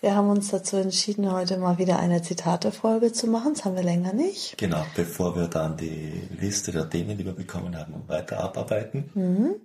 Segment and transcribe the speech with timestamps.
[0.00, 3.54] Wir haben uns dazu entschieden, heute mal wieder eine Zitatefolge zu machen.
[3.54, 4.56] Das haben wir länger nicht.
[4.56, 9.10] Genau, bevor wir dann die Liste der Themen, die wir bekommen haben, weiter abarbeiten.
[9.14, 9.56] Mhm.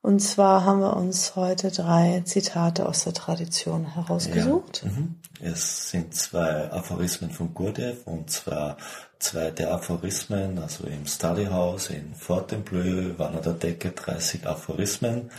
[0.00, 4.82] Und zwar haben wir uns heute drei Zitate aus der Tradition herausgesucht.
[4.84, 4.90] Ja.
[4.90, 5.16] Mhm.
[5.40, 8.76] Es sind zwei Aphorismen von Gurdjieff und zwar
[9.18, 15.30] zwei der Aphorismen, also im Study House in Fontainebleau waren an der Decke 30 Aphorismen,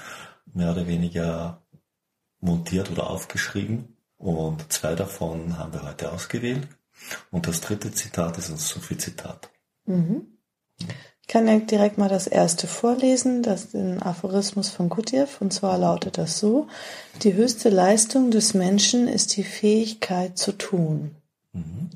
[0.54, 1.62] mehr oder weniger
[2.42, 6.68] montiert oder aufgeschrieben und zwei davon haben wir heute ausgewählt.
[7.32, 9.50] Und das dritte Zitat ist ein Sufi-Zitat.
[9.86, 10.38] Mhm.
[10.78, 15.54] Ich kann ja direkt mal das erste vorlesen, das ist ein Aphorismus von Gurdjieff, und
[15.54, 16.68] zwar lautet das so,
[17.22, 21.16] die höchste Leistung des Menschen ist die Fähigkeit zu tun.
[21.54, 21.92] Mhm.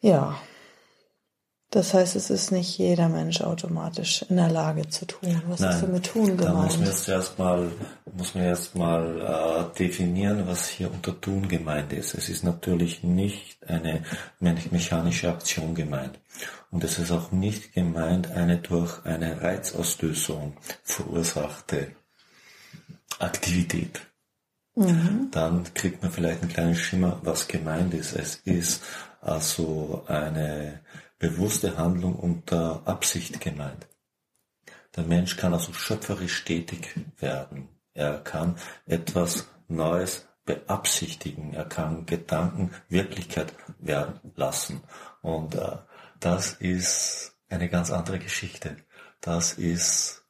[0.00, 0.38] Ja,
[1.74, 5.42] das heißt, es ist nicht jeder Mensch automatisch in der Lage zu tun.
[5.48, 6.44] Was Nein, ist denn mit tun gemeint?
[6.44, 7.72] Da muss man jetzt erstmal,
[8.16, 12.14] muss man erstmal äh, definieren, was hier unter tun gemeint ist.
[12.14, 14.04] Es ist natürlich nicht eine
[14.40, 16.20] mechanische Aktion gemeint.
[16.70, 21.88] Und es ist auch nicht gemeint eine durch eine Reizauslösung verursachte
[23.18, 24.00] Aktivität.
[24.76, 25.28] Mhm.
[25.32, 28.14] Dann kriegt man vielleicht einen kleinen Schimmer, was gemeint ist.
[28.14, 28.80] Es ist
[29.20, 30.80] also eine
[31.28, 33.88] bewusste Handlung unter Absicht gemeint.
[34.94, 37.68] Der Mensch kann also schöpferisch tätig werden.
[37.94, 41.54] Er kann etwas Neues beabsichtigen.
[41.54, 44.82] Er kann Gedanken Wirklichkeit werden lassen.
[45.22, 45.78] Und äh,
[46.20, 48.76] das ist eine ganz andere Geschichte.
[49.22, 50.26] Das ist,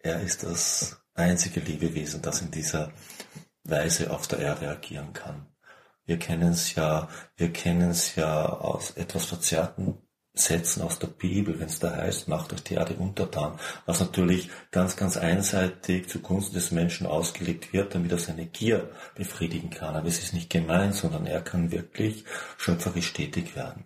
[0.00, 2.92] er ist das einzige Lebewesen, das in dieser
[3.64, 5.46] Weise auf der Erde agieren kann.
[6.04, 10.05] Wir kennen es ja, wir kennen es ja aus etwas verzerrten
[10.36, 14.50] Sätzen aus der Bibel, wenn es da heißt, macht euch die Erde untertan, was natürlich
[14.70, 19.96] ganz, ganz einseitig zugunsten des Menschen ausgelegt wird, damit er seine Gier befriedigen kann.
[19.96, 22.24] Aber es ist nicht gemein, sondern er kann wirklich
[22.58, 23.84] schöpferisch tätig werden.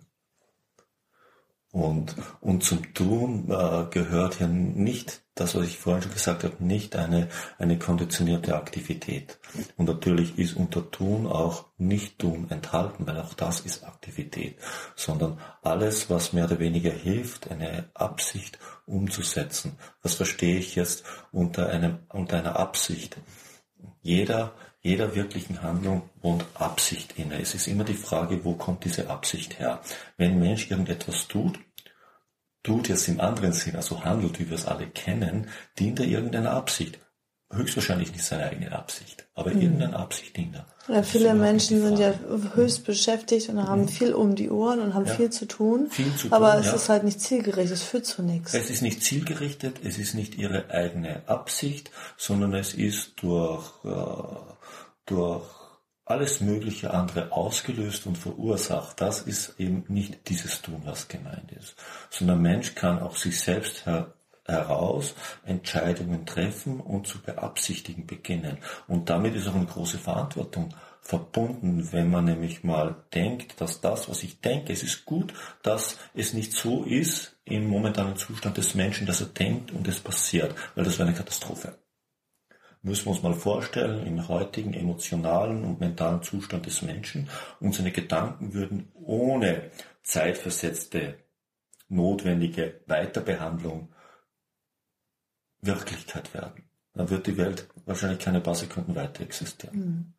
[1.71, 6.63] Und, und zum Tun äh, gehört ja nicht das, was ich vorhin schon gesagt habe,
[6.63, 9.39] nicht eine, eine konditionierte Aktivität.
[9.75, 14.57] Und natürlich ist unter Tun auch Nicht-Tun enthalten, weil auch das ist Aktivität,
[14.95, 19.77] sondern alles, was mehr oder weniger hilft, eine Absicht umzusetzen.
[20.03, 23.17] Was verstehe ich jetzt unter, einem, unter einer Absicht?
[24.03, 27.41] Jeder, jeder wirklichen Handlung wohnt Absicht inne.
[27.41, 29.81] Es ist immer die Frage, wo kommt diese Absicht her?
[30.17, 31.59] Wenn ein Mensch irgendetwas tut,
[32.63, 35.47] tut jetzt im anderen Sinn, also handelt, wie wir es alle kennen,
[35.79, 36.99] dient er irgendeiner Absicht.
[37.53, 39.61] Höchstwahrscheinlich nicht seine eigene Absicht, aber mhm.
[39.61, 40.67] irgendeine Absicht dient er.
[40.87, 42.13] Ja, viele Menschen sind ja
[42.55, 43.87] höchst beschäftigt und haben mhm.
[43.89, 45.13] viel um die Ohren und haben ja.
[45.13, 45.87] viel zu tun.
[45.89, 46.73] Viel zu tun aber es ja.
[46.73, 48.53] ist halt nicht zielgerichtet, es führt zu nichts.
[48.53, 53.89] Es ist nicht zielgerichtet, es ist nicht ihre eigene Absicht, sondern es ist durch, äh,
[55.07, 55.60] durch
[56.11, 58.99] alles mögliche andere ausgelöst und verursacht.
[58.99, 61.75] Das ist eben nicht dieses Tun, was gemeint ist.
[62.09, 64.13] Sondern Mensch kann auch sich selbst her
[64.45, 65.13] heraus
[65.45, 68.57] Entscheidungen treffen und zu beabsichtigen beginnen.
[68.87, 74.09] Und damit ist auch eine große Verantwortung verbunden, wenn man nämlich mal denkt, dass das,
[74.09, 75.33] was ich denke, es ist gut,
[75.63, 79.99] dass es nicht so ist im momentanen Zustand des Menschen, dass er denkt und es
[79.99, 81.75] passiert, weil das wäre eine Katastrophe
[82.81, 88.53] müssen wir uns mal vorstellen, im heutigen emotionalen und mentalen Zustand des Menschen, unsere Gedanken
[88.53, 89.71] würden ohne
[90.03, 91.15] zeitversetzte,
[91.89, 93.89] notwendige Weiterbehandlung
[95.61, 96.63] Wirklichkeit werden.
[96.93, 99.77] Dann wird die Welt wahrscheinlich keine paar Sekunden weiter existieren.
[99.77, 100.13] Mhm.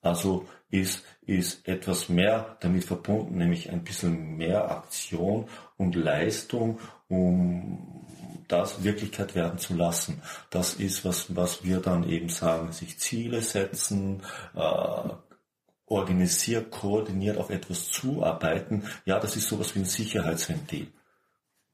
[0.00, 6.78] Also ist, ist etwas mehr damit verbunden, nämlich ein bisschen mehr Aktion und Leistung,
[7.08, 8.04] um
[8.48, 10.22] das Wirklichkeit werden zu lassen.
[10.50, 14.22] Das ist, was, was wir dann eben sagen, sich Ziele setzen,
[14.54, 15.10] äh,
[15.86, 18.84] organisiert, koordiniert auf etwas zuarbeiten.
[19.04, 20.92] Ja, das ist sowas wie ein Sicherheitsventil.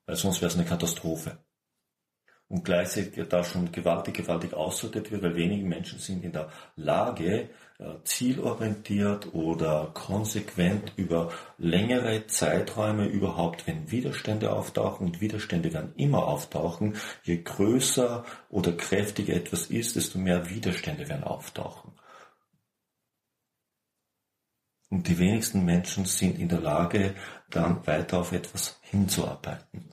[0.07, 1.39] Weil sonst wäre es eine Katastrophe
[2.49, 7.49] und gleichzeitig da schon gewaltig, gewaltig aussortiert wird, weil wenige Menschen sind in der Lage,
[7.79, 16.27] äh, zielorientiert oder konsequent über längere Zeiträume überhaupt, wenn Widerstände auftauchen, und Widerstände werden immer
[16.29, 21.93] auftauchen, je größer oder kräftiger etwas ist, desto mehr Widerstände werden auftauchen.
[24.91, 27.15] Und die wenigsten Menschen sind in der Lage,
[27.51, 29.91] dann weiter auf etwas hinzuarbeiten.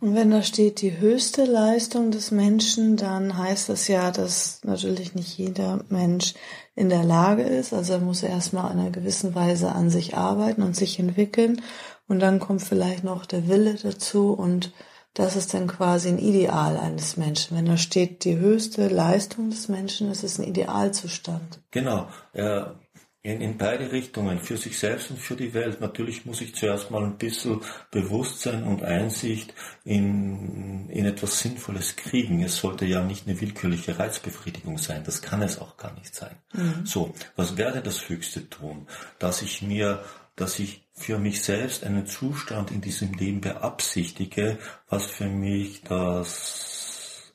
[0.00, 5.14] Und wenn da steht die höchste Leistung des Menschen, dann heißt das ja, dass natürlich
[5.14, 6.34] nicht jeder Mensch
[6.74, 7.74] in der Lage ist.
[7.74, 11.60] Also er muss erstmal in einer gewissen Weise an sich arbeiten und sich entwickeln.
[12.08, 14.72] Und dann kommt vielleicht noch der Wille dazu und
[15.14, 17.56] das ist dann quasi ein Ideal eines Menschen.
[17.56, 21.60] Wenn da steht die höchste Leistung des Menschen, ist es ein Idealzustand.
[21.72, 22.06] Genau.
[22.32, 22.76] Er
[23.22, 25.80] in, in beide Richtungen, für sich selbst und für die Welt.
[25.80, 29.52] Natürlich muss ich zuerst mal ein bisschen Bewusstsein und Einsicht
[29.84, 32.42] in, in etwas Sinnvolles kriegen.
[32.42, 35.02] Es sollte ja nicht eine willkürliche Reizbefriedigung sein.
[35.04, 36.34] Das kann es auch gar nicht sein.
[36.54, 36.86] Mhm.
[36.86, 38.86] So, was wäre das höchste tun?
[39.18, 40.02] Dass ich mir,
[40.34, 44.58] dass ich für mich selbst einen Zustand in diesem Leben beabsichtige,
[44.88, 46.79] was für mich das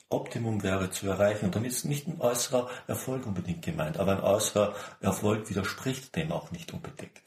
[0.10, 1.46] Optimum wäre zu erreichen.
[1.46, 6.32] Und dann ist nicht ein äußerer Erfolg unbedingt gemeint, aber ein äußerer Erfolg widerspricht dem
[6.32, 7.22] auch nicht unbedingt.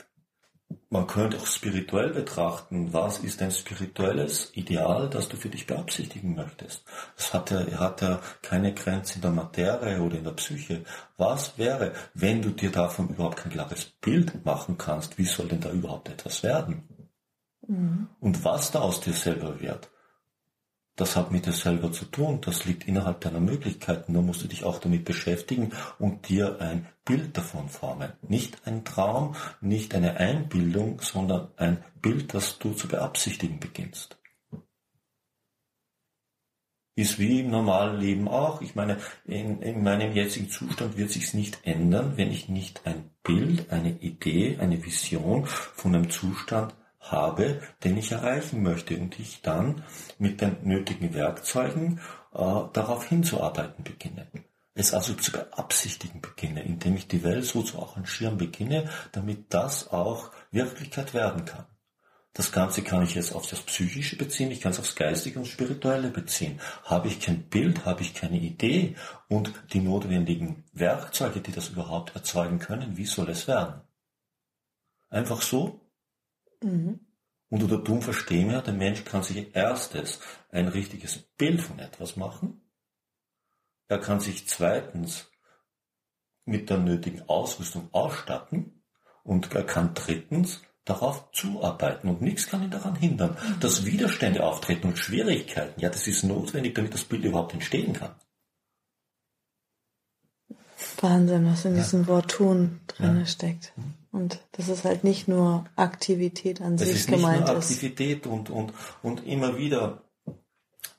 [0.90, 6.34] Man könnte auch spirituell betrachten, was ist ein spirituelles Ideal, das du für dich beabsichtigen
[6.34, 6.84] möchtest.
[7.16, 10.84] Es hat ja, hat ja keine Grenze in der Materie oder in der Psyche.
[11.16, 15.60] Was wäre, wenn du dir davon überhaupt kein klares Bild machen kannst, wie soll denn
[15.60, 16.88] da überhaupt etwas werden?
[17.66, 18.08] Mhm.
[18.20, 19.90] Und was da aus dir selber wird,
[20.98, 24.48] das hat mit dir selber zu tun, das liegt innerhalb deiner Möglichkeiten, nur musst du
[24.48, 28.12] dich auch damit beschäftigen und dir ein Bild davon formen.
[28.22, 34.18] Nicht ein Traum, nicht eine Einbildung, sondern ein Bild, das du zu beabsichtigen beginnst.
[36.96, 38.60] Ist wie im normalen Leben auch.
[38.60, 43.10] Ich meine, in, in meinem jetzigen Zustand wird sich's nicht ändern, wenn ich nicht ein
[43.22, 49.42] Bild, eine Idee, eine Vision von einem Zustand habe, den ich erreichen möchte und ich
[49.42, 49.84] dann
[50.18, 52.00] mit den nötigen Werkzeugen
[52.32, 52.38] äh,
[52.72, 54.26] darauf hinzuarbeiten beginne.
[54.74, 59.90] Es also zu beabsichtigen beginne, indem ich die Welt so zu arrangieren beginne, damit das
[59.90, 61.66] auch Wirklichkeit werden kann.
[62.32, 65.46] Das Ganze kann ich jetzt auf das Psychische beziehen, ich kann es aufs Geistige und
[65.48, 66.60] Spirituelle beziehen.
[66.84, 68.94] Habe ich kein Bild, habe ich keine Idee
[69.28, 73.80] und die notwendigen Werkzeuge, die das überhaupt erzeugen können, wie soll es werden?
[75.10, 75.87] Einfach so
[76.62, 77.00] Mhm.
[77.50, 80.20] Und unter dumm verstehen wir, der Mensch kann sich erstes
[80.50, 82.60] ein richtiges Bild von etwas machen.
[83.88, 85.30] Er kann sich zweitens
[86.44, 88.82] mit der nötigen Ausrüstung ausstatten
[89.22, 93.32] und er kann drittens darauf zuarbeiten und nichts kann ihn daran hindern.
[93.32, 93.60] Mhm.
[93.60, 98.14] Dass Widerstände auftreten und Schwierigkeiten, ja, das ist notwendig, damit das Bild überhaupt entstehen kann.
[101.00, 101.82] Wahnsinn, was in ja.
[101.82, 103.26] diesem Wort tun drin ja.
[103.26, 103.72] steckt.
[103.76, 103.94] Mhm.
[104.10, 107.56] Und dass es halt nicht nur Aktivität an sich gemeint ist.
[107.56, 108.72] Es ist nicht nur Aktivität und, und,
[109.02, 110.02] und immer wieder,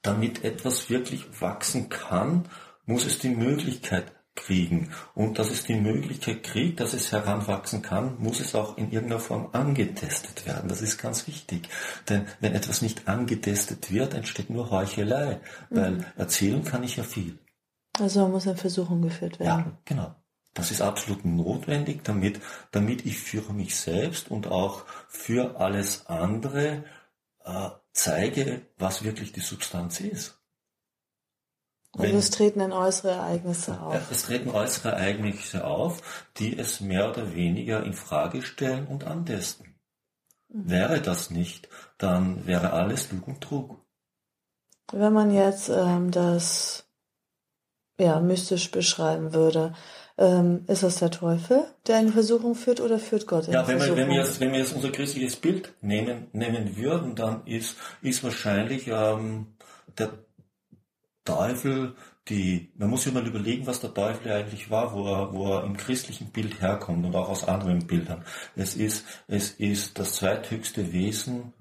[0.02, 2.46] damit etwas wirklich wachsen kann,
[2.86, 4.90] muss es die Möglichkeit kriegen.
[5.16, 9.20] Und dass es die Möglichkeit kriegt, dass es heranwachsen kann, muss es auch in irgendeiner
[9.20, 10.70] Form angetestet werden.
[10.70, 11.70] Das ist ganz wichtig.
[12.08, 15.42] Denn wenn etwas nicht angetestet wird, entsteht nur Heuchelei.
[15.70, 16.06] Weil mhm.
[16.16, 17.38] erzählen kann ich ja viel.
[18.00, 19.66] Also muss in Versuchung geführt werden.
[19.66, 20.16] Ja, genau.
[20.60, 22.42] Das ist absolut notwendig, damit,
[22.72, 26.84] damit ich für mich selbst und auch für alles andere
[27.46, 30.38] äh, zeige, was wirklich die Substanz ist.
[31.98, 34.12] Also es treten dann äußere Ereignisse auf.
[34.12, 39.80] Es treten äußere Ereignisse auf, die es mehr oder weniger in Frage stellen und antesten.
[40.50, 40.70] Mhm.
[40.70, 43.80] Wäre das nicht, dann wäre alles Lug und Trug.
[44.92, 46.86] Wenn man jetzt ähm, das
[48.00, 49.74] ja, mystisch beschreiben würde,
[50.20, 53.78] ähm, ist das der Teufel, der in Versuchung führt oder führt Gott in ja, wenn
[53.78, 53.98] Versuchung?
[53.98, 57.78] Ja, wenn wir, jetzt, wenn wir jetzt unser christliches Bild nehmen, nehmen würden, dann ist,
[58.02, 59.48] ist wahrscheinlich ähm,
[59.98, 60.10] der
[61.24, 61.96] Teufel
[62.30, 65.64] die, man muss sich mal überlegen, was der Teufel eigentlich war, wo er, wo er
[65.64, 68.24] im christlichen Bild herkommt und auch aus anderen Bildern.
[68.56, 71.54] Es ist, es ist das zweithöchste Wesen,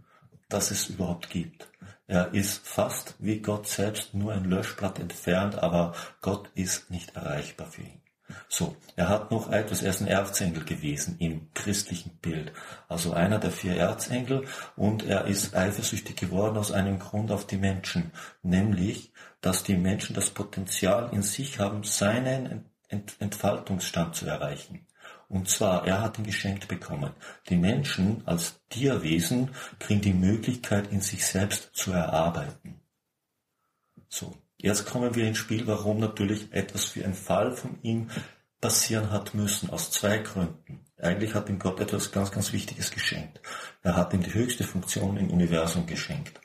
[0.49, 1.69] das es überhaupt gibt.
[2.07, 7.67] Er ist fast wie Gott selbst nur ein Löschblatt entfernt, aber Gott ist nicht erreichbar
[7.71, 8.01] für ihn.
[8.49, 12.53] So, er hat noch etwas, er ist ein Erzengel gewesen im christlichen Bild.
[12.89, 17.57] Also einer der vier Erzengel und er ist eifersüchtig geworden aus einem Grund auf die
[17.57, 24.87] Menschen, nämlich, dass die Menschen das Potenzial in sich haben, seinen Entfaltungsstand zu erreichen.
[25.29, 27.13] Und zwar, er hat ihn geschenkt bekommen.
[27.51, 32.81] Die Menschen als Tierwesen kriegen die Möglichkeit, in sich selbst zu erarbeiten.
[34.09, 38.11] So, Jetzt kommen wir ins Spiel, warum natürlich etwas für einen Fall von ihm
[38.61, 40.85] passieren hat müssen, aus zwei Gründen.
[41.01, 43.41] Eigentlich hat ihm Gott etwas ganz, ganz Wichtiges geschenkt.
[43.83, 46.41] Er hat ihm die höchste Funktion im Universum geschenkt.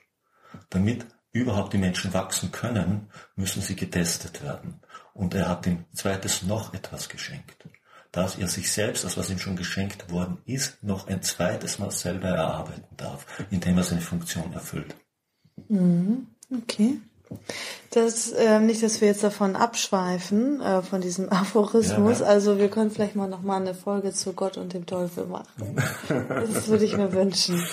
[0.70, 4.80] Damit überhaupt die Menschen wachsen können, müssen sie getestet werden.
[5.16, 7.66] Und er hat ihm zweites noch etwas geschenkt.
[8.14, 11.90] dass er sich selbst, das was ihm schon geschenkt worden ist, noch ein zweites Mal
[11.90, 14.96] selber erarbeiten darf, indem er seine Funktion erfüllt.
[15.68, 16.28] Mhm.
[16.52, 17.02] Okay.
[17.94, 22.20] Das äh, nicht, dass wir jetzt davon abschweifen, äh, von diesem Aphorismus.
[22.20, 22.32] Ja, ja.
[22.32, 25.76] Also wir können vielleicht mal nochmal eine Folge zu Gott und dem Teufel machen.
[26.28, 27.64] das würde ich mir wünschen.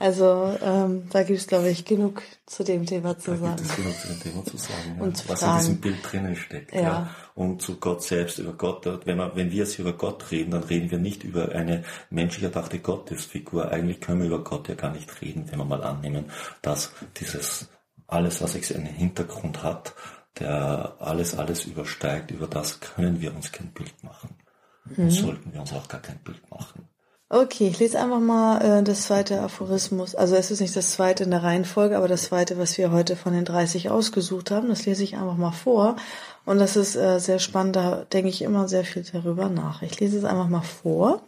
[0.00, 3.56] Also ähm, da gibt es, glaube ich, genug zu dem Thema zu da sagen.
[3.56, 5.04] Gibt es genug zu dem Thema zu sagen, ja.
[5.04, 5.52] und zu was fragen.
[5.52, 6.74] in diesem Bild drinnen steckt.
[6.74, 7.10] Ja.
[7.36, 8.84] Und zu Gott selbst, über Gott.
[8.84, 12.42] Wenn, wir, wenn wir jetzt über Gott reden, dann reden wir nicht über eine menschlich
[12.42, 13.70] erdachte Gottesfigur.
[13.70, 16.24] Eigentlich können wir über Gott ja gar nicht reden, wenn wir mal annehmen,
[16.62, 17.68] dass dieses
[18.12, 19.94] alles, was einen Hintergrund hat,
[20.38, 24.36] der alles, alles übersteigt, über das können wir uns kein Bild machen.
[24.84, 25.04] Mhm.
[25.04, 26.88] Und sollten wir uns auch gar kein Bild machen.
[27.34, 30.14] Okay, ich lese einfach mal äh, das zweite Aphorismus.
[30.14, 33.16] Also es ist nicht das zweite in der Reihenfolge, aber das zweite, was wir heute
[33.16, 34.68] von den 30 ausgesucht haben.
[34.68, 35.96] Das lese ich einfach mal vor.
[36.44, 39.80] Und das ist äh, sehr spannend, da denke ich immer sehr viel darüber nach.
[39.80, 41.22] Ich lese es einfach mal vor.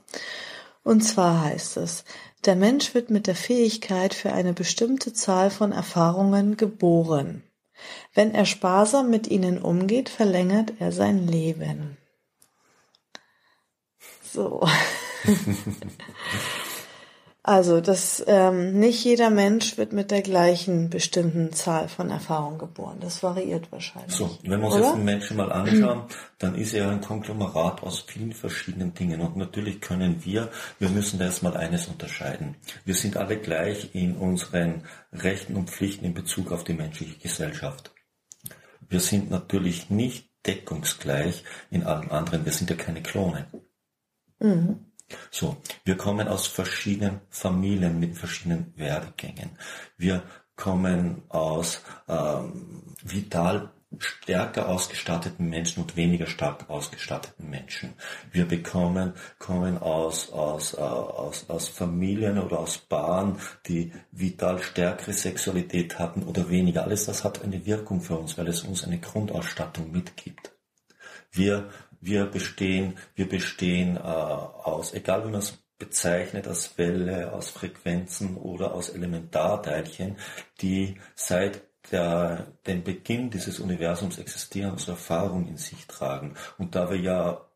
[0.85, 2.05] Und zwar heißt es,
[2.45, 7.43] der Mensch wird mit der Fähigkeit für eine bestimmte Zahl von Erfahrungen geboren.
[8.13, 11.97] Wenn er sparsam mit ihnen umgeht, verlängert er sein Leben.
[14.23, 14.65] So.
[17.47, 22.97] Also, dass ähm, nicht jeder Mensch wird mit der gleichen bestimmten Zahl von Erfahrungen geboren.
[23.01, 24.15] Das variiert wahrscheinlich.
[24.15, 24.85] So, wenn wir uns oder?
[24.85, 26.05] jetzt den Menschen mal anschauen,
[26.39, 29.21] dann ist er ein Konglomerat aus vielen verschiedenen Dingen.
[29.21, 30.49] Und natürlich können wir,
[30.79, 32.57] wir müssen da erstmal eines unterscheiden.
[32.87, 37.93] Wir sind alle gleich in unseren Rechten und Pflichten in Bezug auf die menschliche Gesellschaft.
[38.89, 42.47] Wir sind natürlich nicht deckungsgleich in allen anderen.
[42.47, 43.49] Wir sind ja keine Klone.
[44.41, 44.94] Mhm.
[45.31, 49.51] So, wir kommen aus verschiedenen Familien mit verschiedenen Werdegängen.
[49.97, 50.23] Wir
[50.57, 57.95] kommen aus ähm, vital stärker ausgestatteten Menschen und weniger stark ausgestatteten Menschen.
[58.33, 65.13] Wir bekommen, kommen aus, aus, äh, aus, aus Familien oder aus Paaren, die vital stärkere
[65.13, 66.85] Sexualität hatten oder weniger.
[66.85, 70.53] Alles das hat eine Wirkung für uns, weil es uns eine Grundausstattung mitgibt.
[71.31, 71.71] Wir
[72.05, 78.37] wir bestehen, wir bestehen äh, aus, egal wie man es bezeichnet, aus Welle, aus Frequenzen
[78.37, 80.17] oder aus Elementarteilchen,
[80.61, 86.35] die seit der, dem Beginn dieses Universums existieren, unsere Erfahrung in sich tragen.
[86.59, 87.47] Und da wir ja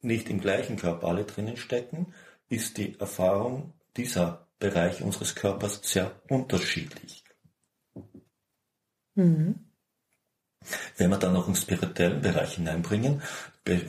[0.00, 2.14] nicht im gleichen Körper alle drinnen stecken,
[2.48, 7.24] ist die Erfahrung dieser Bereiche unseres Körpers sehr unterschiedlich.
[9.14, 9.65] Mhm.
[10.96, 13.22] Wenn wir dann noch einen spirituellen Bereich hineinbringen,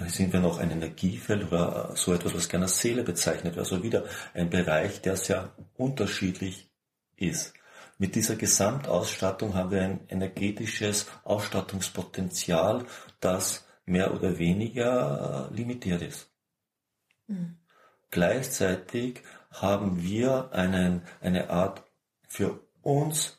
[0.07, 3.65] sind wir noch ein Energiefeld oder so etwas, was gerne als Seele bezeichnet wird.
[3.65, 6.69] Also wieder ein Bereich, der sehr unterschiedlich
[7.15, 7.53] ist.
[7.99, 12.85] Mit dieser Gesamtausstattung haben wir ein energetisches Ausstattungspotenzial,
[13.19, 16.29] das mehr oder weniger limitiert ist.
[17.27, 17.57] Mhm.
[18.11, 21.83] Gleichzeitig haben wir einen, eine Art
[22.27, 23.36] für uns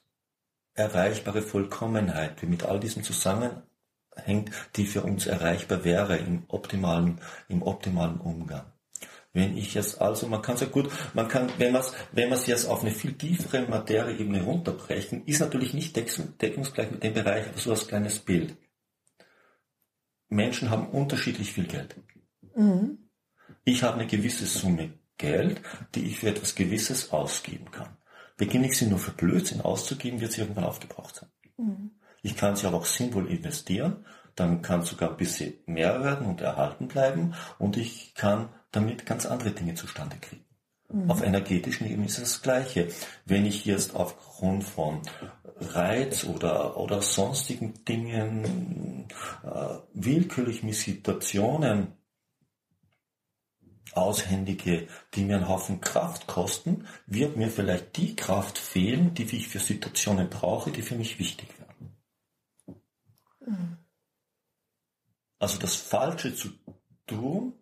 [0.78, 7.62] erreichbare Vollkommenheit, die mit all diesem zusammenhängt, die für uns erreichbar wäre im optimalen, im
[7.62, 8.72] optimalen Umgang.
[9.32, 12.38] Wenn ich jetzt also, man kann sehr gut, man kann, wenn man es, wenn man
[12.38, 17.46] es jetzt auf eine viel tiefere Materieebene runterbrechen, ist natürlich nicht deckungsgleich mit dem Bereich,
[17.46, 18.56] aber so als kleines Bild.
[20.28, 21.96] Menschen haben unterschiedlich viel Geld.
[22.54, 23.10] Mhm.
[23.64, 25.60] Ich habe eine gewisse Summe Geld,
[25.94, 27.97] die ich für etwas Gewisses ausgeben kann.
[28.38, 31.28] Beginne ich sie nur für Blödsinn auszugeben, wird sie irgendwann aufgebraucht sein.
[31.58, 31.90] Mhm.
[32.22, 36.40] Ich kann sie aber auch sinnvoll investieren, dann kann sogar ein bisschen mehr werden und
[36.40, 40.44] erhalten bleiben und ich kann damit ganz andere Dinge zustande kriegen.
[40.88, 41.10] Mhm.
[41.10, 42.88] Auf energetischen Ebene ist es das Gleiche.
[43.26, 45.02] Wenn ich jetzt aufgrund von
[45.60, 49.08] Reiz oder, oder sonstigen Dingen
[49.42, 51.97] äh, willkürlich mit Situationen
[53.94, 59.48] aushändige, die mir einen Haufen Kraft kosten, wird mir vielleicht die Kraft fehlen, die ich
[59.48, 61.96] für Situationen brauche, die für mich wichtig werden.
[63.46, 63.78] Mhm.
[65.38, 66.50] Also das Falsche zu
[67.06, 67.54] tun,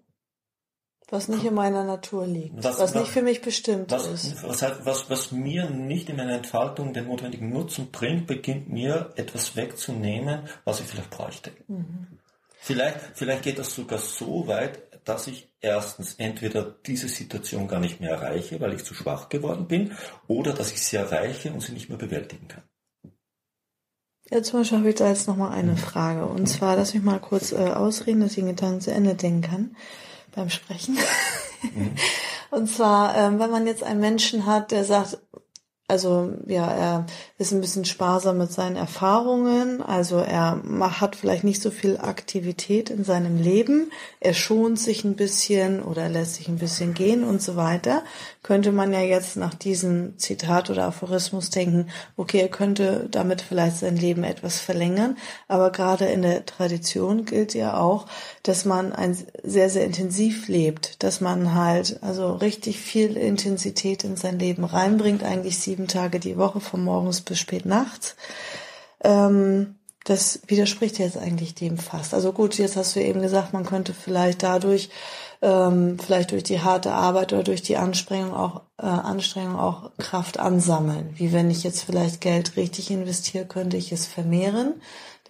[1.09, 4.43] was nicht in meiner Natur liegt, was, was nicht für mich bestimmt was, ist.
[4.43, 9.55] Was, was, was mir nicht in meiner Entfaltung den notwendigen Nutzen bringt, beginnt mir etwas
[9.55, 11.53] wegzunehmen, was ich vielleicht bräuchte.
[11.69, 12.19] Mhm.
[12.59, 18.01] Vielleicht, vielleicht geht das sogar so weit, dass ich erstens entweder diese Situation gar nicht
[18.01, 19.93] mehr erreiche, weil ich zu schwach geworden bin,
[20.27, 22.65] oder dass ich sie erreiche und sie nicht mehr bewältigen kann.
[24.29, 26.27] Ja, zum Beispiel habe ich da jetzt nochmal eine Frage.
[26.27, 29.43] Und zwar, lass mich mal kurz äh, ausreden, dass ich den Gedanken zu Ende denken
[29.43, 29.77] kann
[30.35, 30.99] beim Sprechen.
[31.63, 31.95] Mhm.
[32.51, 35.19] Und zwar, ähm, wenn man jetzt einen Menschen hat, der sagt,
[35.89, 37.07] also ja, er
[37.39, 39.81] ist ein bisschen sparsam mit seinen Erfahrungen.
[39.83, 40.61] Also er
[41.01, 43.93] hat vielleicht nicht so viel Aktivität in seinem Leben.
[44.19, 48.03] Er schont sich ein bisschen oder lässt sich ein bisschen gehen und so weiter.
[48.47, 53.79] Könnte man ja jetzt nach diesem Zitat oder Aphorismus denken, okay, er könnte damit vielleicht
[53.79, 55.17] sein Leben etwas verlängern.
[55.49, 58.07] Aber gerade in der Tradition gilt ja auch,
[58.45, 64.15] dass man ein sehr, sehr intensiv lebt, dass man halt also richtig viel Intensität in
[64.17, 68.15] sein Leben reinbringt, eigentlich sie sieben Tage die Woche von morgens bis spät nachts.
[69.03, 69.75] Ähm,
[70.05, 72.15] das widerspricht jetzt eigentlich dem fast.
[72.15, 74.89] Also gut, jetzt hast du eben gesagt, man könnte vielleicht dadurch,
[75.43, 80.39] ähm, vielleicht durch die harte Arbeit oder durch die Anstrengung auch, äh, Anstrengung auch Kraft
[80.39, 81.11] ansammeln.
[81.17, 84.75] Wie wenn ich jetzt vielleicht Geld richtig investiere, könnte ich es vermehren.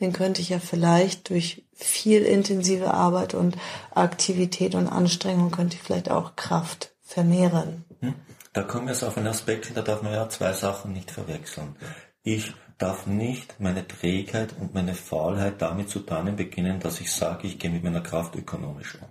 [0.00, 3.56] Dann könnte ich ja vielleicht durch viel intensive Arbeit und
[3.94, 7.84] Aktivität und Anstrengung könnte ich vielleicht auch Kraft vermehren.
[8.00, 8.14] Hm?
[8.52, 11.76] Da kommen wir jetzt auf einen Aspekt, da darf man ja zwei Sachen nicht verwechseln.
[12.22, 17.46] Ich darf nicht meine Trägheit und meine Faulheit damit zu tarnen beginnen, dass ich sage,
[17.46, 19.08] ich gehe mit meiner Kraft ökonomisch um.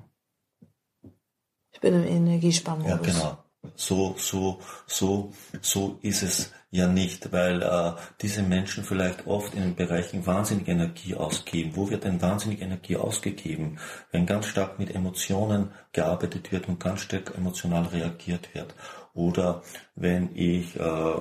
[1.75, 2.89] Ich bin im Energiesparmodus.
[2.89, 3.37] Ja, genau.
[3.75, 7.91] So, so, so, so ist es ja nicht, weil äh,
[8.21, 11.71] diese Menschen vielleicht oft in den Bereichen wahnsinnig Energie ausgeben.
[11.75, 13.77] Wo wird denn wahnsinnig Energie ausgegeben?
[14.11, 18.73] Wenn ganz stark mit Emotionen gearbeitet wird und ganz stark emotional reagiert wird.
[19.13, 19.63] Oder
[19.95, 21.13] wenn ich äh,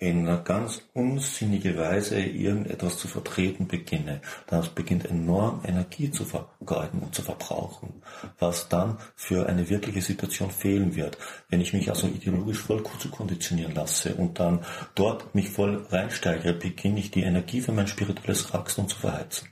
[0.00, 7.00] in einer ganz unsinnige Weise irgendetwas zu vertreten beginne, dann beginnt enorm Energie zu vergeuden
[7.00, 8.02] und zu verbrauchen,
[8.38, 11.18] was dann für eine wirkliche Situation fehlen wird.
[11.50, 14.64] Wenn ich mich also ideologisch voll zu konditionieren lasse und dann
[14.94, 19.48] dort mich voll reinsteigere, beginne ich die Energie für mein spirituelles Wachstum zu verheizen.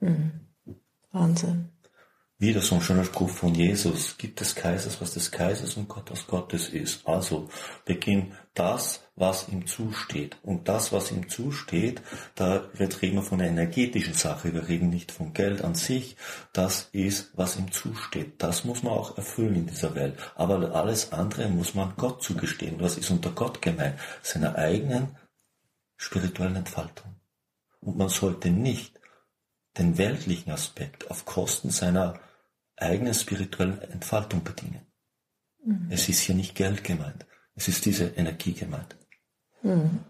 [0.00, 0.32] Mhm.
[1.10, 1.70] Wahnsinn.
[2.40, 4.16] Wieder so ein schöner Spruch von Jesus.
[4.16, 7.06] Gibt des Kaisers, was des Kaisers und Gott, was Gottes ist.
[7.06, 7.50] Also
[7.84, 10.38] beginn das, was ihm zusteht.
[10.42, 12.00] Und das, was ihm zusteht,
[12.36, 14.54] da reden wir von einer energetischen Sache.
[14.54, 16.16] Wir reden nicht von Geld an sich.
[16.54, 18.42] Das ist, was ihm zusteht.
[18.42, 20.16] Das muss man auch erfüllen in dieser Welt.
[20.34, 22.80] Aber alles andere muss man Gott zugestehen.
[22.80, 23.98] Was ist unter Gott gemeint?
[24.22, 25.14] Seiner eigenen
[25.98, 27.16] spirituellen Entfaltung.
[27.80, 28.98] Und man sollte nicht
[29.76, 32.18] den weltlichen Aspekt auf Kosten seiner
[32.80, 34.86] eigene spirituelle Entfaltung bedienen.
[35.64, 35.88] Mhm.
[35.90, 37.26] Es ist hier nicht Geld gemeint.
[37.54, 38.96] Es ist diese Energie gemeint.
[39.62, 40.00] Mhm.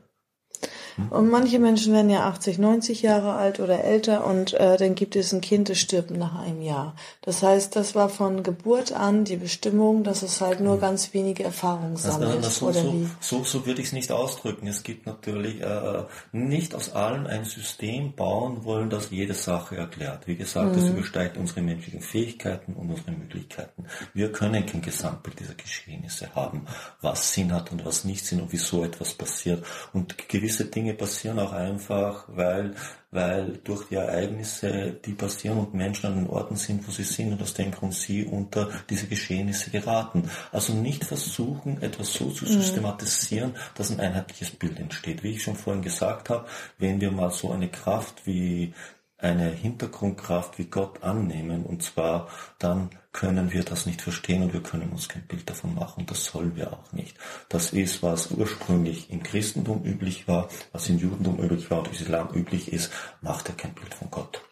[1.11, 5.17] Und manche Menschen werden ja 80, 90 Jahre alt oder älter und äh, dann gibt
[5.17, 6.95] es ein Kind, das stirbt nach einem Jahr.
[7.23, 11.45] Das heißt, das war von Geburt an die Bestimmung, dass es halt nur ganz wenige
[11.45, 12.37] Erfahrungen sammelt.
[12.37, 13.09] Also, so, oder so, wie?
[13.21, 14.67] so, so würde ich es nicht ausdrücken.
[14.67, 20.27] Es gibt natürlich äh, nicht aus allem ein System bauen wollen, das jede Sache erklärt.
[20.27, 20.81] Wie gesagt, mhm.
[20.81, 23.85] das übersteigt unsere menschlichen Fähigkeiten und unsere Möglichkeiten.
[24.15, 26.67] Wir können kein Gesamtbild dieser Geschehnisse haben,
[27.01, 29.65] was Sinn hat und was nicht Sinn und wieso etwas passiert.
[29.93, 32.75] Und gewisse Dinge Dinge passieren auch einfach, weil,
[33.11, 37.33] weil durch die Ereignisse, die passieren und Menschen an den Orten sind, wo sie sind
[37.33, 40.29] und aus dem Grund sie unter diese Geschehnisse geraten.
[40.53, 42.61] Also nicht versuchen, etwas so zu mhm.
[42.61, 45.23] systematisieren, dass ein einheitliches Bild entsteht.
[45.23, 46.47] Wie ich schon vorhin gesagt habe,
[46.79, 48.75] wenn wir mal so eine Kraft wie
[49.21, 51.65] eine Hintergrundkraft wie Gott annehmen.
[51.65, 52.29] Und zwar
[52.59, 56.07] dann können wir das nicht verstehen und wir können uns kein Bild davon machen.
[56.07, 57.17] Das sollen wir auch nicht.
[57.49, 61.95] Das ist, was ursprünglich im Christentum üblich war, was im Judentum üblich war und im
[61.95, 64.43] Islam üblich ist, macht er kein Bild von Gott.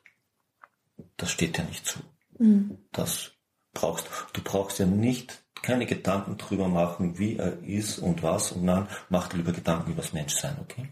[1.16, 2.00] Das steht ja nicht zu.
[2.38, 2.78] Mhm.
[2.92, 3.32] Das
[3.72, 8.66] brauchst, du brauchst ja nicht keine Gedanken drüber machen, wie er ist und was, und
[8.66, 10.88] dann mach dir lieber Gedanken über das Menschsein, okay?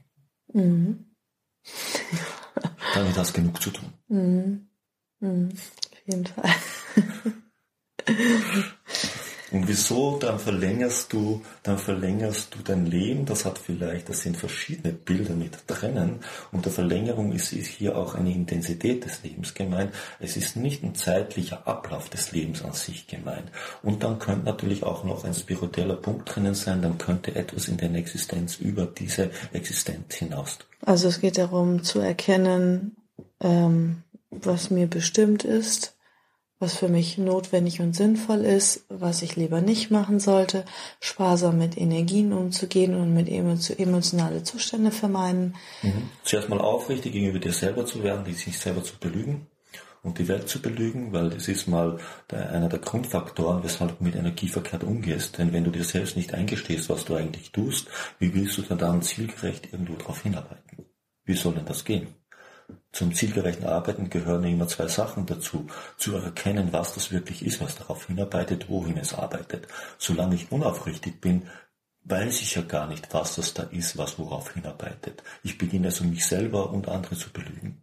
[0.53, 1.16] Mhm.
[2.95, 3.93] Damit hast du genug zu tun.
[4.09, 4.69] Mhm.
[5.21, 5.49] Mhm.
[5.53, 6.51] Auf jeden Fall.
[9.53, 10.19] Und wieso?
[10.19, 13.27] Dann verlängerst du, dann verlängerst du dein Leben.
[13.27, 16.21] Das hat vielleicht, das sind verschiedene Bilder mit drinnen.
[16.51, 19.93] Und der Verlängerung ist, ist hier auch eine Intensität des Lebens gemeint.
[20.19, 23.51] Es ist nicht ein zeitlicher Ablauf des Lebens an sich gemeint.
[23.83, 26.83] Und dann könnte natürlich auch noch ein spiritueller Punkt drinnen sein.
[26.83, 30.59] Dann könnte etwas in deiner Existenz über diese Existenz hinaus.
[30.85, 32.97] Also es geht darum zu erkennen,
[33.41, 35.96] ähm, was mir bestimmt ist
[36.59, 40.65] was für mich notwendig und sinnvoll ist, was ich lieber nicht machen sollte,
[41.01, 45.55] sparsam mit Energien umzugehen und mit emotionale Zustände vermeiden.
[45.83, 46.11] Mhm.
[46.25, 49.47] Zuerst mal aufrichtig gegenüber dir selber zu werden, sich selber zu belügen
[50.03, 51.99] und die Welt zu belügen, weil das ist mal
[52.31, 55.37] der, einer der Grundfaktoren, weshalb du mit Energie verkehrt umgehst.
[55.37, 57.89] Denn wenn du dir selbst nicht eingestehst, was du eigentlich tust,
[58.19, 60.87] wie willst du dann zielgerecht irgendwo darauf hinarbeiten?
[61.25, 62.07] Wie soll denn das gehen?
[62.93, 65.67] Zum zielgerechten Arbeiten gehören immer zwei Sachen dazu.
[65.97, 69.69] Zu erkennen, was das wirklich ist, was darauf hinarbeitet, wohin es arbeitet.
[69.99, 71.49] Solange ich unaufrichtig bin,
[72.05, 75.23] weiß ich ja gar nicht, was das da ist, was worauf hinarbeitet.
[75.43, 77.83] Ich beginne also mich selber und andere zu belügen.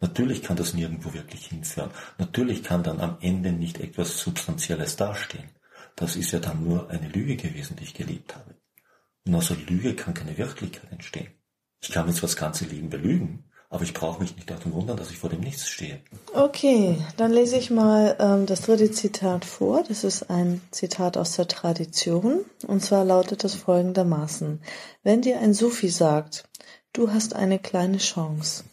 [0.00, 1.90] Natürlich kann das nirgendwo wirklich hinführen.
[2.18, 5.50] Natürlich kann dann am Ende nicht etwas Substanzielles dastehen.
[5.94, 8.56] Das ist ja dann nur eine Lüge gewesen, die ich gelebt habe.
[9.24, 11.32] Und aus der Lüge kann keine Wirklichkeit entstehen.
[11.80, 14.98] Ich kann mich zwar das ganze Leben belügen, aber ich brauche mich nicht darum wundern,
[14.98, 15.98] dass ich vor dem Nichts stehe.
[16.34, 19.82] Okay, dann lese ich mal ähm, das dritte Zitat vor.
[19.88, 22.44] Das ist ein Zitat aus der Tradition.
[22.66, 24.60] Und zwar lautet es folgendermaßen.
[25.02, 26.46] Wenn dir ein Sufi sagt,
[26.92, 28.64] du hast eine kleine Chance,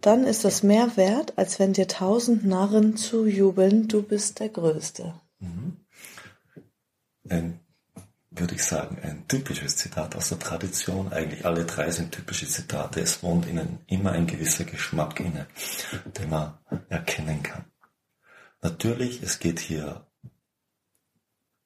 [0.00, 5.14] dann ist das mehr wert, als wenn dir tausend Narren zujubeln, du bist der Größte.
[5.38, 5.76] Mhm.
[7.28, 7.60] Ein
[8.30, 11.12] würde ich sagen, ein typisches Zitat aus der Tradition.
[11.12, 13.00] Eigentlich alle drei sind typische Zitate.
[13.00, 15.46] Es wohnt ihnen immer ein gewisser Geschmack inne,
[16.18, 17.64] den man erkennen kann.
[18.60, 20.06] Natürlich, es geht hier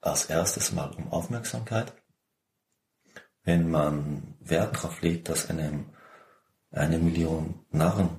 [0.00, 1.92] als erstes mal um Aufmerksamkeit.
[3.44, 5.86] Wenn man Wert darauf legt, dass einem
[6.70, 8.10] eine Million Narren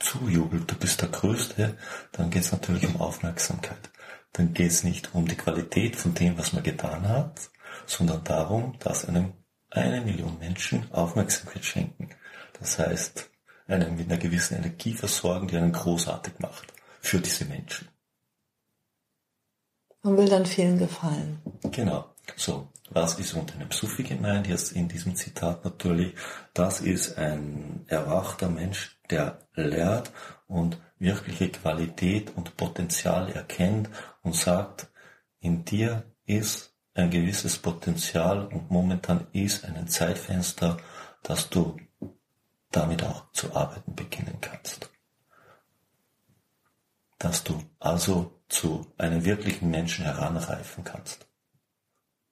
[0.00, 1.76] zujubelt, du bist der Größte,
[2.12, 3.90] dann geht es natürlich um Aufmerksamkeit
[4.32, 7.50] dann geht es nicht um die Qualität von dem, was man getan hat,
[7.86, 9.32] sondern darum, dass einem
[9.70, 12.10] eine Million Menschen Aufmerksamkeit schenken.
[12.58, 13.30] Das heißt,
[13.66, 17.88] einen mit einer gewissen Energie versorgen, die einen großartig macht für diese Menschen.
[20.02, 21.40] Man will dann vielen gefallen.
[21.62, 22.14] Genau.
[22.36, 24.46] So, was ist unter einem Sufi gemeint?
[24.46, 26.14] Jetzt in diesem Zitat natürlich.
[26.54, 30.12] Das ist ein erwachter Mensch, der lehrt
[30.46, 33.88] und wirkliche Qualität und Potenzial erkennt
[34.22, 34.88] und sagt,
[35.40, 40.78] in dir ist ein gewisses Potenzial und momentan ist ein Zeitfenster,
[41.22, 41.76] dass du
[42.70, 44.90] damit auch zu arbeiten beginnen kannst.
[47.18, 51.26] Dass du also zu einem wirklichen Menschen heranreifen kannst.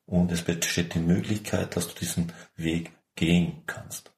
[0.07, 4.13] Und es besteht die Möglichkeit, dass du diesen Weg gehen kannst.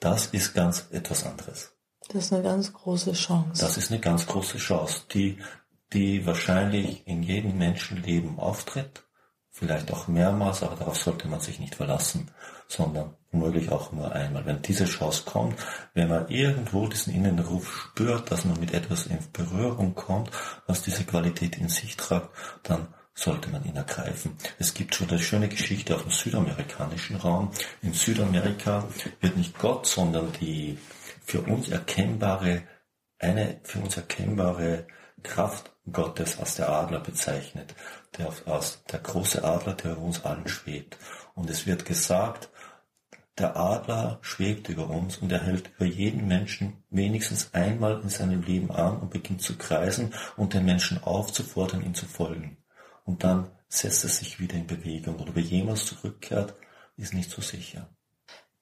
[0.00, 1.72] Das ist ganz etwas anderes.
[2.12, 3.62] Das ist eine ganz große Chance.
[3.62, 5.38] Das ist eine ganz große Chance, die,
[5.92, 9.04] die wahrscheinlich in jedem Menschenleben auftritt.
[9.52, 12.30] Vielleicht auch mehrmals, aber darauf sollte man sich nicht verlassen,
[12.66, 14.44] sondern womöglich auch nur einmal.
[14.44, 15.56] Wenn diese Chance kommt,
[15.94, 20.30] wenn man irgendwo diesen inneren Ruf spürt, dass man mit etwas in Berührung kommt,
[20.66, 22.30] was diese Qualität in sich tragt,
[22.64, 24.36] dann sollte man ihn ergreifen.
[24.58, 27.50] Es gibt schon eine schöne Geschichte auf dem südamerikanischen Raum.
[27.82, 28.88] In Südamerika
[29.20, 30.78] wird nicht Gott, sondern die
[31.30, 32.62] für uns erkennbare,
[33.20, 34.88] eine für uns erkennbare
[35.22, 37.72] Kraft Gottes als der Adler bezeichnet,
[38.18, 40.98] der als der große Adler, der über uns allen schwebt.
[41.36, 42.50] Und es wird gesagt,
[43.38, 48.42] der Adler schwebt über uns und er hält über jeden Menschen wenigstens einmal in seinem
[48.42, 52.56] Leben an und beginnt zu kreisen und den Menschen aufzufordern, ihm zu folgen.
[53.04, 55.14] Und dann setzt er sich wieder in Bewegung.
[55.14, 56.54] Und ob er jemals zurückkehrt,
[56.96, 57.88] ist nicht so sicher.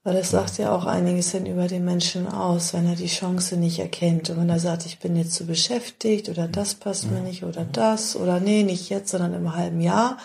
[0.09, 3.59] Weil es sagt ja auch einiges dann über den Menschen aus, wenn er die Chance
[3.59, 4.31] nicht erkennt.
[4.31, 7.67] Und wenn er sagt, ich bin jetzt zu beschäftigt oder das passt mir nicht oder
[7.71, 10.17] das oder nee, nicht jetzt, sondern im halben Jahr.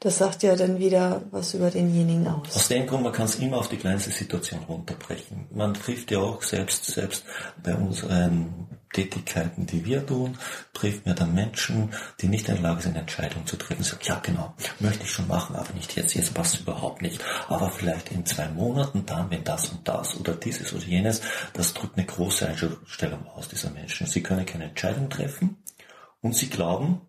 [0.00, 2.54] Das sagt ja dann wieder was über denjenigen aus.
[2.54, 5.46] Aus dem Grund, man kann es immer auf die kleinste Situation runterbrechen.
[5.50, 7.24] Man trifft ja auch selbst, selbst
[7.62, 10.38] bei unseren Tätigkeiten, die wir tun,
[10.74, 13.82] trifft mir dann Menschen, die nicht in der Lage sind, Entscheidungen zu treffen.
[13.82, 17.22] Sagen, ja genau, möchte ich schon machen, aber nicht jetzt, jetzt passt es überhaupt nicht.
[17.48, 21.22] Aber vielleicht in zwei Monaten dann, wenn das und das oder dieses oder jenes,
[21.54, 24.06] das drückt eine große Einstellung aus dieser Menschen.
[24.06, 25.56] Sie können keine Entscheidung treffen
[26.20, 27.00] und sie glauben,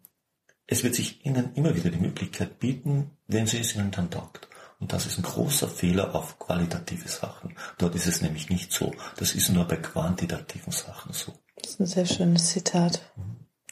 [0.68, 4.48] es wird sich ihnen immer wieder die Möglichkeit bieten, wenn sie es ihnen dann taugt.
[4.80, 7.56] Und das ist ein großer Fehler auf qualitative Sachen.
[7.78, 8.92] Dort ist es nämlich nicht so.
[9.18, 11.34] Das ist nur bei quantitativen Sachen so.
[11.56, 13.02] Das ist ein sehr schönes Zitat.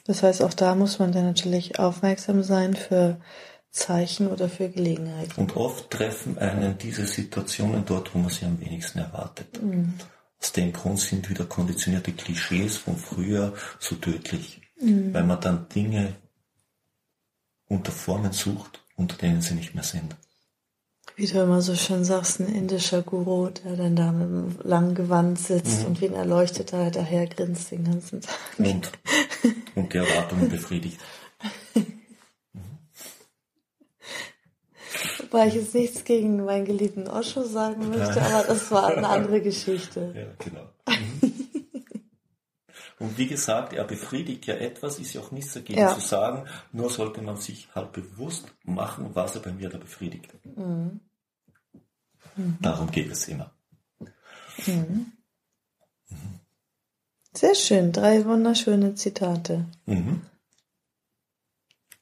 [0.04, 3.20] Das heißt, auch da muss man dann natürlich aufmerksam sein für
[3.70, 5.40] Zeichen oder für Gelegenheiten.
[5.40, 9.62] Und oft treffen einen diese Situationen dort, wo man sie am wenigsten erwartet.
[9.62, 9.94] Mhm.
[10.40, 15.12] Aus dem Grund sind wieder konditionierte Klischees von früher so tödlich, mhm.
[15.12, 16.16] weil man dann Dinge
[17.68, 20.16] unter Formen sucht, unter denen sie nicht mehr sind.
[21.16, 24.94] Wie du immer so schön sagst, ein indischer Guru, der dann da mit einem langen
[24.94, 25.86] Gewand sitzt mhm.
[25.86, 28.34] und wie ein Erleuchteter daher grinst den ganzen Tag.
[28.58, 28.92] Und,
[29.74, 31.00] und die Erwartungen befriedigt.
[35.18, 39.40] Wobei ich jetzt nichts gegen meinen geliebten Osho sagen möchte, aber das war eine andere
[39.42, 40.12] Geschichte.
[40.14, 40.55] Ja, genau.
[43.16, 45.94] Wie gesagt, er befriedigt ja etwas, ist ja auch nichts dagegen ja.
[45.94, 50.32] zu sagen, nur sollte man sich halt bewusst machen, was er bei mir da befriedigt.
[50.44, 51.00] Mhm.
[52.36, 52.58] Mhm.
[52.60, 53.50] Darum geht es immer.
[54.66, 55.12] Mhm.
[57.34, 59.66] Sehr schön, drei wunderschöne Zitate.
[59.84, 60.22] Mhm.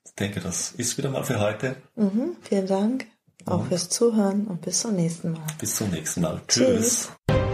[0.04, 1.76] Ich denke, das ist wieder mal für heute.
[1.96, 3.06] Mhm, vielen Dank.
[3.46, 5.46] Auch fürs Zuhören und bis zum nächsten Mal.
[5.58, 6.40] Bis zum nächsten Mal.
[6.46, 7.10] Tschüss.
[7.28, 7.44] Tschüss.